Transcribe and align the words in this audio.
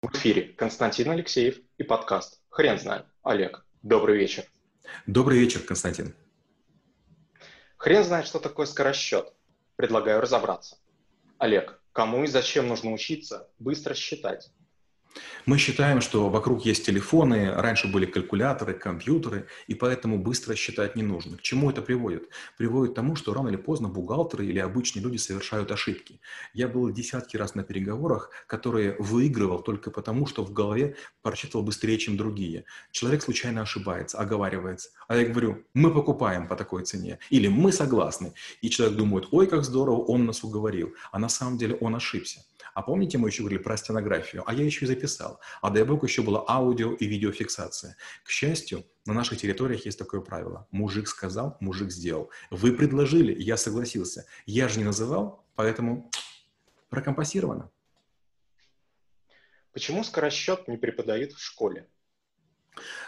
В 0.00 0.14
эфире 0.14 0.52
Константин 0.52 1.10
Алексеев 1.10 1.58
и 1.76 1.82
подкаст 1.82 2.40
«Хрен 2.50 2.78
знает». 2.78 3.06
Олег, 3.24 3.66
добрый 3.82 4.16
вечер. 4.16 4.44
Добрый 5.08 5.40
вечер, 5.40 5.60
Константин. 5.62 6.14
Хрен 7.78 8.04
знает, 8.04 8.28
что 8.28 8.38
такое 8.38 8.66
скоросчет. 8.66 9.32
Предлагаю 9.74 10.20
разобраться. 10.20 10.78
Олег, 11.38 11.82
кому 11.90 12.22
и 12.22 12.28
зачем 12.28 12.68
нужно 12.68 12.92
учиться 12.92 13.50
быстро 13.58 13.94
считать? 13.94 14.52
Мы 15.46 15.58
считаем, 15.58 16.00
что 16.00 16.28
вокруг 16.28 16.66
есть 16.66 16.84
телефоны, 16.84 17.52
раньше 17.54 17.88
были 17.88 18.06
калькуляторы, 18.06 18.74
компьютеры, 18.74 19.46
и 19.66 19.74
поэтому 19.74 20.18
быстро 20.18 20.54
считать 20.54 20.96
не 20.96 21.02
нужно. 21.02 21.38
К 21.38 21.42
чему 21.42 21.70
это 21.70 21.80
приводит? 21.80 22.28
Приводит 22.56 22.92
к 22.92 22.96
тому, 22.96 23.16
что 23.16 23.32
рано 23.32 23.48
или 23.48 23.56
поздно 23.56 23.88
бухгалтеры 23.88 24.46
или 24.46 24.58
обычные 24.58 25.02
люди 25.02 25.16
совершают 25.16 25.72
ошибки. 25.72 26.20
Я 26.52 26.68
был 26.68 26.90
десятки 26.90 27.36
раз 27.36 27.54
на 27.54 27.62
переговорах, 27.62 28.30
которые 28.46 28.96
выигрывал 28.98 29.60
только 29.60 29.90
потому, 29.90 30.26
что 30.26 30.44
в 30.44 30.52
голове 30.52 30.96
прочитывал 31.22 31.64
быстрее, 31.64 31.98
чем 31.98 32.16
другие. 32.16 32.64
Человек 32.90 33.22
случайно 33.22 33.62
ошибается, 33.62 34.18
оговаривается. 34.18 34.90
А 35.08 35.16
я 35.16 35.26
говорю, 35.26 35.64
мы 35.72 35.92
покупаем 35.92 36.46
по 36.46 36.56
такой 36.56 36.84
цене, 36.84 37.18
или 37.30 37.48
мы 37.48 37.72
согласны. 37.72 38.34
И 38.60 38.68
человек 38.68 38.96
думает, 38.96 39.28
ой, 39.30 39.46
как 39.46 39.64
здорово, 39.64 40.02
он 40.02 40.26
нас 40.26 40.44
уговорил. 40.44 40.94
А 41.10 41.18
на 41.18 41.28
самом 41.28 41.56
деле 41.56 41.74
он 41.76 41.94
ошибся. 41.94 42.40
А 42.78 42.82
помните, 42.82 43.18
мы 43.18 43.28
еще 43.28 43.42
говорили 43.42 43.60
про 43.60 43.76
стенографию? 43.76 44.44
А 44.46 44.54
я 44.54 44.64
еще 44.64 44.84
и 44.84 44.86
записал. 44.86 45.40
А 45.62 45.70
дай 45.70 45.82
бог 45.82 46.04
еще 46.04 46.22
была 46.22 46.44
аудио 46.46 46.92
и 46.92 47.06
видеофиксация. 47.08 47.96
К 48.22 48.30
счастью, 48.30 48.84
на 49.04 49.14
наших 49.14 49.40
территориях 49.40 49.84
есть 49.84 49.98
такое 49.98 50.20
правило. 50.20 50.68
Мужик 50.70 51.08
сказал, 51.08 51.56
мужик 51.58 51.90
сделал. 51.90 52.30
Вы 52.50 52.72
предложили, 52.72 53.34
я 53.36 53.56
согласился. 53.56 54.26
Я 54.46 54.68
же 54.68 54.78
не 54.78 54.84
называл, 54.84 55.44
поэтому 55.56 56.08
прокомпасировано. 56.88 57.68
Почему 59.72 60.04
скоросчет 60.04 60.68
не 60.68 60.76
преподают 60.76 61.32
в 61.32 61.40
школе? 61.42 61.88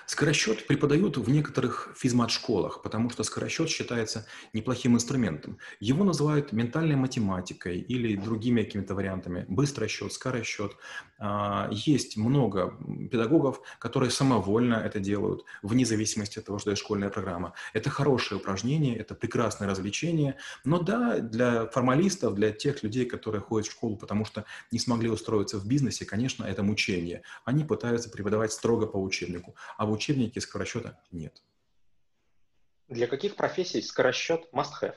Скоросчет 0.06 0.66
преподают 0.66 1.17
в 1.17 1.31
некоторых 1.31 1.95
физмат-школах, 1.97 2.83
потому 2.83 3.11
что 3.11 3.22
скоросчет 3.22 3.69
считается 3.69 4.27
неплохим 4.53 4.97
инструментом. 4.97 5.58
Его 5.78 6.05
называют 6.05 6.53
ментальной 6.53 6.97
математикой 6.97 7.78
или 7.78 8.17
другими 8.17 8.62
какими-то 8.62 8.95
вариантами. 8.95 9.45
Быстросчет, 9.48 10.12
скоросчет. 10.12 10.77
А, 11.19 11.69
есть 11.70 12.17
много 12.17 12.77
педагогов, 13.11 13.61
которые 13.78 14.11
самовольно 14.11 14.75
это 14.75 14.98
делают, 14.98 15.45
вне 15.62 15.84
зависимости 15.84 16.39
от 16.39 16.47
того, 16.47 16.58
что 16.58 16.70
это 16.70 16.80
школьная 16.80 17.11
программа. 17.11 17.55
Это 17.73 17.91
хорошее 17.91 18.41
упражнение, 18.41 18.97
это 18.97 19.14
прекрасное 19.14 19.69
развлечение. 19.69 20.36
Но 20.64 20.80
да, 20.80 21.19
для 21.19 21.67
формалистов, 21.67 22.34
для 22.34 22.50
тех 22.50 22.83
людей, 22.83 23.05
которые 23.05 23.42
ходят 23.42 23.69
в 23.69 23.70
школу, 23.70 23.97
потому 23.97 24.25
что 24.25 24.45
не 24.73 24.78
смогли 24.78 25.08
устроиться 25.08 25.58
в 25.58 25.67
бизнесе, 25.67 26.05
конечно, 26.05 26.45
это 26.45 26.62
мучение. 26.62 27.23
Они 27.45 27.64
пытаются 27.64 28.11
преподавать 28.11 28.52
строго 28.52 28.86
по 28.86 28.97
учебнику 28.97 29.55
а 29.77 29.86
в 29.86 29.92
учебнике 29.92 30.41
скоросчета 30.41 31.00
нет. 31.11 31.42
Для 32.89 33.06
каких 33.06 33.36
профессий 33.36 33.83
скоросчет 33.83 34.48
must 34.52 34.72
have? 34.83 34.97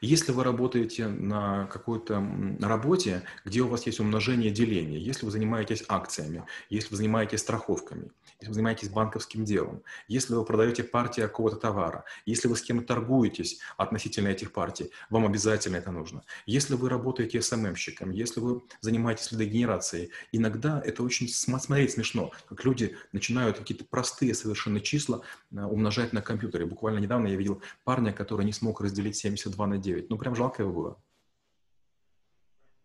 Если 0.00 0.32
вы 0.32 0.44
работаете 0.44 1.08
на 1.08 1.66
какой-то 1.66 2.24
работе, 2.60 3.22
где 3.44 3.60
у 3.62 3.68
вас 3.68 3.86
есть 3.86 4.00
умножение 4.00 4.50
деление, 4.50 5.00
если 5.00 5.24
вы 5.24 5.32
занимаетесь 5.32 5.84
акциями, 5.88 6.44
если 6.70 6.90
вы 6.90 6.96
занимаетесь 6.96 7.40
страховками, 7.40 8.10
если 8.40 8.48
вы 8.48 8.54
занимаетесь 8.54 8.88
банковским 8.88 9.44
делом, 9.44 9.82
если 10.08 10.34
вы 10.34 10.44
продаете 10.44 10.84
партии 10.84 11.20
какого-то 11.20 11.56
товара, 11.56 12.04
если 12.26 12.48
вы 12.48 12.56
с 12.56 12.62
кем-то 12.62 12.86
торгуетесь 12.86 13.60
относительно 13.76 14.28
этих 14.28 14.52
партий, 14.52 14.90
вам 15.10 15.26
обязательно 15.26 15.76
это 15.76 15.90
нужно. 15.90 16.22
Если 16.46 16.74
вы 16.74 16.88
работаете 16.88 17.40
СММщиком, 17.40 18.10
если 18.10 18.40
вы 18.40 18.62
занимаетесь 18.80 19.32
лидогенерацией, 19.32 20.10
иногда 20.32 20.80
это 20.84 21.02
очень 21.02 21.28
смотреть 21.28 21.92
смешно, 21.92 22.32
как 22.48 22.64
люди 22.64 22.96
начинают 23.12 23.58
какие-то 23.58 23.84
простые 23.84 24.34
совершенно 24.34 24.80
числа 24.80 25.22
э, 25.52 25.62
умножать 25.62 26.12
на 26.12 26.22
компьютере. 26.22 26.66
Буквально 26.66 26.98
недавно 26.98 27.28
я 27.28 27.36
видел 27.36 27.62
парня, 27.84 28.12
который 28.12 28.44
не 28.44 28.52
смог 28.52 28.80
разделить 28.80 29.16
72 29.16 29.63
на 29.66 29.78
9. 29.78 30.10
Ну, 30.10 30.18
прям 30.18 30.34
жалко 30.34 30.62
его 30.62 30.72
было. 30.72 31.02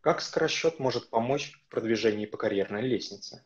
Как 0.02 0.22
скоросчет 0.22 0.80
может 0.80 1.10
помочь 1.10 1.54
в 1.54 1.70
продвижении 1.70 2.26
по 2.26 2.38
карьерной 2.38 2.82
лестнице? 2.82 3.46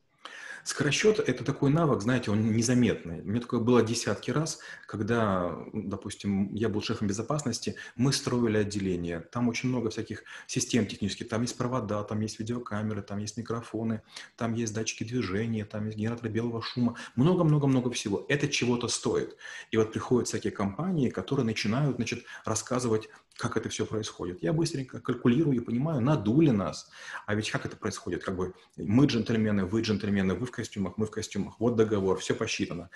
Скоросчет– 0.64 1.20
это 1.28 1.44
такой 1.44 1.72
навык, 1.72 2.02
знаете, 2.02 2.32
он 2.32 2.54
незаметный. 2.54 3.22
Меня 3.22 3.42
такое 3.42 3.60
было 3.60 3.84
десятки 3.84 4.32
раз, 4.32 4.60
когда, 4.88 5.58
допустим, 5.74 6.54
я 6.54 6.70
был 6.70 6.82
шефом 6.82 7.08
безопасности, 7.08 7.76
мы 7.98 8.14
строили 8.14 8.58
отделение. 8.58 9.20
Там 9.20 9.50
очень 9.50 9.68
много 9.70 9.90
всяких 9.90 10.24
систем 10.48 10.86
технических. 10.86 11.28
Там 11.28 11.42
есть 11.42 11.58
провода, 11.58 12.02
там 12.04 12.22
есть 12.22 12.40
видеокамеры, 12.40 13.02
там 13.02 13.18
есть 13.18 13.36
микрофоны, 13.38 14.04
там 14.38 14.54
есть 14.54 14.74
датчики 14.74 15.04
движения, 15.04 15.66
там 15.66 15.86
есть 15.88 15.98
генераторы 15.98 16.30
белого 16.30 16.62
шума. 16.62 16.96
Много-много-много 17.16 17.92
всего. 17.92 18.26
Это 18.30 18.48
чего-то 18.48 18.88
стоит. 18.88 19.36
И 19.72 19.78
вот 19.78 19.92
приходят 19.92 20.30
всякие 20.30 20.52
компании, 20.52 21.10
которые 21.10 21.46
начинают, 21.46 21.98
значит, 21.98 22.24
рассказывать 22.46 23.10
как 23.38 23.58
это 23.58 23.70
все 23.70 23.86
происходит. 23.86 24.44
Я 24.44 24.54
быстренько 24.54 25.00
калькулирую 25.00 25.58
и 25.58 25.60
понимаю, 25.60 26.02
надули 26.02 26.52
нас. 26.52 26.90
А 27.26 27.36
ведь 27.36 27.50
как 27.50 27.66
это 27.66 27.76
происходит? 27.76 28.24
Как 28.24 28.36
бы 28.36 28.54
мы 28.78 29.06
джентльмены, 29.06 29.66
вы 29.66 29.82
джентльмены, 29.82 30.36
вы 30.36 30.46
в 30.46 30.52
костюмах, 30.52 30.98
мы 30.98 31.06
в 31.06 31.12
костюмах. 31.12 31.60
Вот 31.60 31.76
договор, 31.76 32.20
все 32.20 32.36
посчитано. 32.36 32.90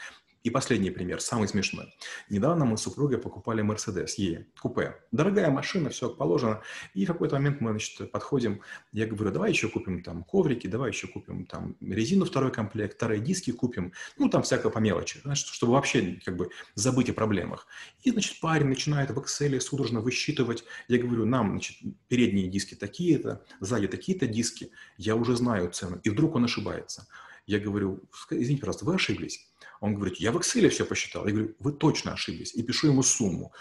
И 0.43 0.49
последний 0.49 0.91
пример, 0.91 1.21
самый 1.21 1.47
смешной. 1.47 1.93
Недавно 2.29 2.65
мы 2.65 2.77
с 2.77 2.81
супругой 2.81 3.17
покупали 3.17 3.63
Mercedes 3.63 4.15
E, 4.17 4.45
купе. 4.61 4.95
Дорогая 5.11 5.49
машина, 5.49 5.89
все 5.89 6.09
как 6.09 6.17
положено. 6.17 6.61
И 6.93 7.05
в 7.05 7.07
какой-то 7.07 7.35
момент 7.35 7.61
мы, 7.61 7.71
значит, 7.71 8.11
подходим, 8.11 8.61
я 8.91 9.05
говорю, 9.07 9.31
давай 9.31 9.51
еще 9.51 9.67
купим 9.69 10.03
там 10.03 10.23
коврики, 10.23 10.67
давай 10.67 10.91
еще 10.91 11.07
купим 11.07 11.45
там 11.45 11.75
резину 11.81 12.25
второй 12.25 12.51
комплект, 12.51 12.95
вторые 12.95 13.21
диски 13.21 13.51
купим, 13.51 13.93
ну 14.17 14.29
там 14.29 14.43
всякое 14.43 14.71
по 14.71 14.79
мелочи, 14.79 15.19
значит, 15.23 15.47
чтобы 15.47 15.73
вообще 15.73 16.19
как 16.23 16.37
бы 16.37 16.49
забыть 16.75 17.09
о 17.09 17.13
проблемах. 17.13 17.67
И, 18.03 18.11
значит, 18.11 18.39
парень 18.39 18.67
начинает 18.67 19.11
в 19.11 19.19
Excel 19.19 19.59
судорожно 19.59 20.01
высчитывать. 20.01 20.63
Я 20.87 20.97
говорю, 20.99 21.25
нам, 21.25 21.51
значит, 21.51 21.77
передние 22.07 22.47
диски 22.47 22.75
такие-то, 22.75 23.43
сзади 23.59 23.87
такие-то 23.87 24.27
диски, 24.27 24.71
я 24.97 25.15
уже 25.15 25.35
знаю 25.35 25.71
цену. 25.71 25.99
И 26.03 26.09
вдруг 26.09 26.35
он 26.35 26.45
ошибается. 26.45 27.07
Я 27.47 27.59
говорю, 27.59 28.03
извините, 28.29 28.59
пожалуйста, 28.59 28.85
вы 28.85 28.95
ошиблись. 28.95 29.47
Он 29.79 29.95
говорит, 29.95 30.17
я 30.17 30.31
в 30.33 30.37
Excel 30.37 30.67
все 30.69 30.85
посчитал. 30.85 31.25
Я 31.25 31.33
говорю, 31.33 31.55
вы 31.59 31.71
точно 31.71 32.11
ошиблись. 32.11 32.53
И 32.53 32.61
пишу 32.61 32.87
ему 32.87 33.03
сумму. 33.03 33.53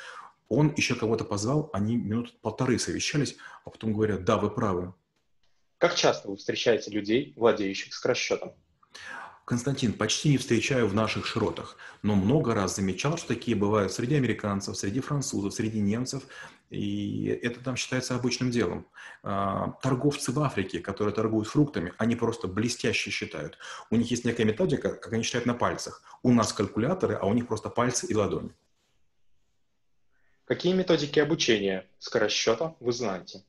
Он 0.48 0.74
еще 0.76 0.97
кого-то 0.97 1.24
позвал, 1.24 1.70
они 1.72 1.97
минут 1.97 2.38
полторы 2.41 2.78
совещались, 2.78 3.36
а 3.64 3.70
потом 3.70 3.92
говорят, 3.92 4.24
да, 4.24 4.36
вы 4.38 4.50
правы. 4.50 4.92
Как 5.78 5.94
часто 5.94 6.28
вы 6.28 6.36
встречаете 6.36 6.91
людей, 6.91 7.32
владеющих 7.36 7.94
скоросчетом? 7.94 8.52
Константин, 9.47 9.93
почти 9.93 10.31
не 10.31 10.39
встречаю 10.39 10.89
в 10.89 10.95
наших 10.95 11.25
широтах, 11.25 11.77
но 12.03 12.17
много 12.17 12.53
раз 12.53 12.75
замечал, 12.75 13.17
что 13.17 13.29
такие 13.29 13.57
бывают 13.57 13.93
среди 13.93 14.17
американцев, 14.17 14.77
среди 14.77 14.99
французов, 14.99 15.55
среди 15.55 15.79
немцев, 15.79 16.25
и 16.69 17.27
это 17.45 17.61
там 17.61 17.77
считается 17.77 18.17
обычным 18.17 18.51
делом. 18.51 18.89
А, 19.23 19.71
торговцы 19.83 20.33
в 20.33 20.41
Африке, 20.41 20.81
которые 20.81 21.15
торгуют 21.15 21.47
фруктами, 21.47 21.93
они 21.97 22.17
просто 22.17 22.49
блестяще 22.49 23.12
считают. 23.12 23.57
У 23.89 23.95
них 23.95 24.11
есть 24.11 24.25
некая 24.25 24.45
методика, 24.45 24.97
как 24.97 25.12
они 25.12 25.23
считают 25.23 25.47
на 25.47 25.55
пальцах. 25.55 26.03
У 26.25 26.33
нас 26.33 26.53
калькуляторы, 26.53 27.15
а 27.15 27.27
у 27.27 27.33
них 27.33 27.47
просто 27.47 27.69
пальцы 27.69 28.09
и 28.09 28.17
ладони. 28.17 28.51
Какие 30.45 30.73
методики 30.73 31.21
обучения 31.21 31.87
скоросчета 32.01 32.75
вы 32.81 32.91
знаете? 32.91 33.45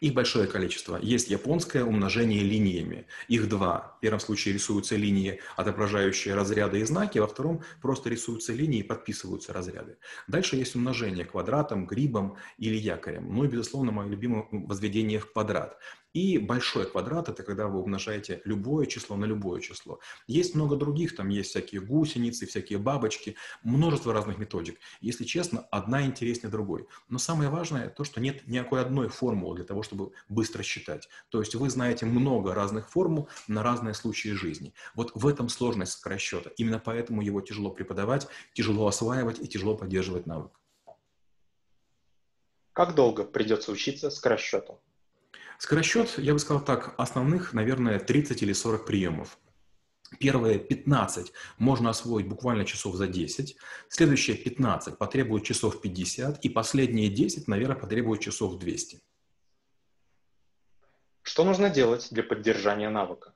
Их 0.00 0.14
большое 0.14 0.46
количество. 0.46 0.98
Есть 1.00 1.30
японское 1.30 1.84
умножение 1.84 2.42
линиями. 2.42 3.06
Их 3.28 3.48
два. 3.48 3.94
В 3.98 4.00
первом 4.00 4.20
случае 4.20 4.54
рисуются 4.54 4.96
линии, 4.96 5.40
отображающие 5.56 6.34
разряды 6.34 6.80
и 6.80 6.84
знаки, 6.84 7.18
во 7.18 7.26
втором 7.26 7.62
просто 7.80 8.10
рисуются 8.10 8.52
линии 8.52 8.80
и 8.80 8.82
подписываются 8.82 9.52
разряды. 9.52 9.96
Дальше 10.28 10.56
есть 10.56 10.74
умножение 10.74 11.24
квадратом, 11.24 11.86
грибом 11.86 12.36
или 12.58 12.76
якорем. 12.76 13.34
Ну 13.34 13.44
и, 13.44 13.48
безусловно, 13.48 13.92
мое 13.92 14.08
любимое 14.08 14.46
возведение 14.50 15.18
в 15.18 15.32
квадрат. 15.32 15.78
И 16.12 16.36
большой 16.36 16.90
квадрат– 16.90 17.28
это 17.30 17.42
когда 17.42 17.68
вы 17.68 17.80
умножаете 17.80 18.42
любое 18.44 18.86
число 18.86 19.16
на 19.16 19.24
любое 19.24 19.60
число. 19.60 19.98
Есть 20.26 20.54
много 20.54 20.76
других, 20.76 21.16
там 21.16 21.28
есть 21.28 21.50
всякие 21.50 21.80
гусеницы, 21.80 22.46
всякие 22.46 22.78
бабочки, 22.78 23.36
множество 23.62 24.12
разных 24.12 24.38
методик. 24.38 24.78
Если 25.00 25.24
честно, 25.24 25.60
одна 25.70 26.04
интереснее 26.04 26.50
другой. 26.50 26.86
Но 27.08 27.18
самое 27.18 27.48
важное 27.48 27.88
то, 27.88 28.04
что 28.04 28.20
нет 28.20 28.46
никакой 28.46 28.82
одной 28.82 29.08
формулы 29.08 29.56
для 29.56 29.64
того, 29.64 29.82
чтобы 29.82 30.12
быстро 30.28 30.62
считать. 30.62 31.08
То 31.30 31.40
есть 31.40 31.54
вы 31.54 31.70
знаете 31.70 32.04
много 32.04 32.54
разных 32.54 32.90
формул 32.90 33.28
на 33.48 33.62
разные 33.62 33.94
случаи 33.94 34.30
жизни. 34.30 34.74
Вот 34.94 35.12
в 35.14 35.26
этом 35.26 35.48
сложность 35.48 35.92
скоросчета. 35.92 36.50
Именно 36.58 36.78
поэтому 36.78 37.22
его 37.22 37.40
тяжело 37.40 37.70
преподавать, 37.70 38.28
тяжело 38.52 38.86
осваивать 38.86 39.40
и 39.40 39.48
тяжело 39.48 39.76
поддерживать 39.76 40.26
навык. 40.26 40.52
Как 42.74 42.94
долго 42.94 43.24
придется 43.24 43.72
учиться 43.72 44.10
скоросчету? 44.10 44.80
Скоросчет, 45.62 46.18
я 46.18 46.32
бы 46.32 46.40
сказал 46.40 46.64
так, 46.64 46.92
основных, 46.98 47.52
наверное, 47.52 48.00
30 48.00 48.42
или 48.42 48.52
40 48.52 48.84
приемов. 48.84 49.38
Первые 50.18 50.58
15 50.58 51.32
можно 51.58 51.90
освоить 51.90 52.26
буквально 52.26 52.64
часов 52.64 52.96
за 52.96 53.06
10, 53.06 53.56
следующие 53.88 54.36
15 54.36 54.98
потребуют 54.98 55.44
часов 55.44 55.80
50, 55.80 56.44
и 56.44 56.48
последние 56.48 57.10
10, 57.10 57.46
наверное, 57.46 57.76
потребуют 57.76 58.20
часов 58.22 58.58
200. 58.58 59.02
Что 61.22 61.44
нужно 61.44 61.70
делать 61.70 62.08
для 62.10 62.24
поддержания 62.24 62.90
навыка? 62.90 63.32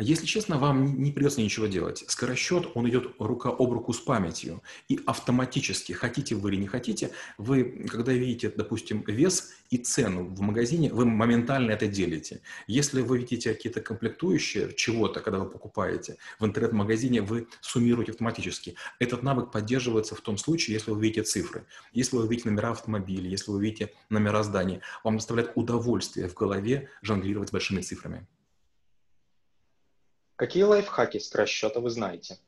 Если 0.00 0.24
честно, 0.24 0.58
вам 0.58 1.02
не 1.02 1.12
придется 1.12 1.42
ничего 1.42 1.66
делать. 1.66 2.04
Скоросчет, 2.08 2.70
он 2.74 2.88
идет 2.88 3.14
рука 3.18 3.50
об 3.50 3.70
руку 3.70 3.92
с 3.92 4.00
памятью. 4.00 4.62
И 4.88 4.98
автоматически, 5.04 5.92
хотите 5.92 6.34
вы 6.34 6.52
или 6.52 6.60
не 6.62 6.66
хотите, 6.66 7.10
вы, 7.36 7.86
когда 7.86 8.12
видите, 8.12 8.48
допустим, 8.48 9.04
вес 9.06 9.50
и 9.68 9.76
цену 9.76 10.24
в 10.24 10.40
магазине, 10.40 10.90
вы 10.90 11.04
моментально 11.04 11.72
это 11.72 11.86
делите. 11.86 12.40
Если 12.66 13.02
вы 13.02 13.18
видите 13.18 13.52
какие-то 13.52 13.82
комплектующие 13.82 14.72
чего-то, 14.74 15.20
когда 15.20 15.40
вы 15.40 15.50
покупаете 15.50 16.16
в 16.38 16.46
интернет-магазине, 16.46 17.20
вы 17.20 17.46
суммируете 17.60 18.12
автоматически. 18.12 18.76
Этот 19.00 19.22
навык 19.22 19.52
поддерживается 19.52 20.14
в 20.14 20.22
том 20.22 20.38
случае, 20.38 20.74
если 20.74 20.92
вы 20.92 21.00
видите 21.02 21.24
цифры. 21.24 21.66
Если 21.92 22.16
вы 22.16 22.26
видите 22.26 22.48
номера 22.48 22.70
автомобилей, 22.70 23.28
если 23.28 23.50
вы 23.50 23.62
видите 23.62 23.92
номера 24.08 24.42
зданий, 24.44 24.80
вам 25.04 25.18
доставляет 25.18 25.52
удовольствие 25.56 26.26
в 26.26 26.34
голове 26.34 26.88
жонглировать 27.02 27.52
большими 27.52 27.82
цифрами. 27.82 28.26
Какие 30.40 30.62
лайфхаки 30.62 31.18
скоросчета 31.18 31.80
вы 31.80 31.90
знаете? 31.90 32.38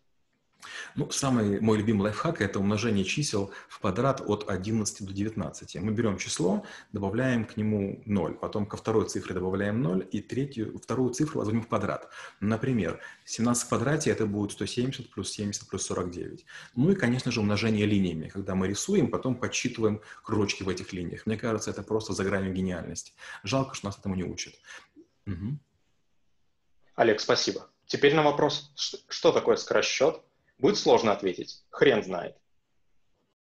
Ну, 0.95 1.11
самый 1.11 1.61
мой 1.61 1.77
любимый 1.77 2.05
лайфхак– 2.05 2.41
это 2.41 2.59
умножение 2.59 3.05
чисел 3.05 3.53
в 3.69 3.81
квадрат 3.81 4.23
от 4.27 4.49
11 4.49 5.07
до 5.07 5.13
19. 5.13 5.75
Мы 5.75 5.93
берем 5.93 6.17
число, 6.17 6.65
добавляем 6.93 7.45
к 7.45 7.59
нему 7.59 8.01
0, 8.07 8.37
потом 8.37 8.65
ко 8.65 8.79
второй 8.79 9.11
цифре 9.11 9.35
добавляем 9.35 9.83
0, 9.83 10.09
и 10.11 10.23
третью, 10.23 10.79
вторую 10.79 11.13
цифру 11.13 11.41
возводим 11.41 11.61
в 11.61 11.69
квадрат. 11.69 12.09
Например, 12.41 12.99
17 13.27 13.67
в 13.67 13.69
квадрате– 13.69 14.11
это 14.13 14.25
будет 14.25 14.53
170 14.53 15.11
плюс 15.11 15.31
70 15.31 15.69
плюс 15.69 15.85
49. 15.85 16.47
Ну 16.75 16.93
и, 16.93 16.95
конечно 16.95 17.31
же, 17.31 17.41
умножение 17.41 17.85
линиями. 17.85 18.29
Когда 18.29 18.55
мы 18.55 18.69
рисуем, 18.69 19.11
потом 19.11 19.35
подсчитываем 19.35 20.01
кружочки 20.23 20.63
в 20.63 20.71
этих 20.71 20.95
линиях. 20.95 21.27
Мне 21.27 21.37
кажется, 21.37 21.71
это 21.71 21.83
просто 21.83 22.15
за 22.15 22.25
гранью 22.25 22.55
гениальности. 22.55 23.13
Жалко, 23.43 23.75
что 23.75 23.89
нас 23.89 23.99
этому 23.99 24.15
не 24.15 24.25
учат. 24.25 24.55
Угу. 25.27 25.59
Олег, 26.95 27.21
спасибо. 27.21 27.69
Теперь 27.93 28.15
на 28.15 28.23
вопрос, 28.23 28.73
что 28.75 29.33
такое 29.33 29.57
скоросчет, 29.57 30.23
будет 30.57 30.79
сложно 30.79 31.13
ответить. 31.13 31.63
Хрен 31.69 32.03
знает. 32.03 32.39